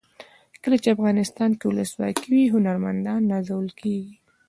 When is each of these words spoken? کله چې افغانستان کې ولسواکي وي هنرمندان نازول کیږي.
کله 0.63 0.77
چې 0.83 0.93
افغانستان 0.95 1.51
کې 1.59 1.65
ولسواکي 1.67 2.25
وي 2.31 2.43
هنرمندان 2.55 3.21
نازول 3.31 3.67
کیږي. 3.79 4.15